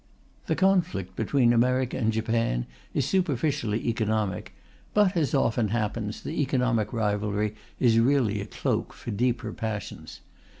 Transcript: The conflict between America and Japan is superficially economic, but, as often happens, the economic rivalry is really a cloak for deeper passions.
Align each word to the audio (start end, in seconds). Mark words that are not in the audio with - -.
The 0.47 0.55
conflict 0.55 1.15
between 1.15 1.53
America 1.53 1.95
and 1.95 2.11
Japan 2.11 2.65
is 2.91 3.05
superficially 3.05 3.87
economic, 3.87 4.51
but, 4.95 5.15
as 5.15 5.35
often 5.35 5.67
happens, 5.67 6.21
the 6.21 6.41
economic 6.41 6.91
rivalry 6.91 7.53
is 7.79 7.99
really 7.99 8.41
a 8.41 8.47
cloak 8.47 8.93
for 8.93 9.11
deeper 9.11 9.53
passions. 9.53 10.21